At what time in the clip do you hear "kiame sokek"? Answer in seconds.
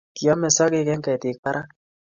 0.17-0.87